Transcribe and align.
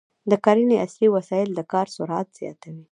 د 0.29 0.33
کرنې 0.45 0.75
عصري 0.85 1.07
وسایل 1.15 1.49
د 1.53 1.59
کار 1.71 1.87
سرعت 1.95 2.27
زیاتوي. 2.39 2.79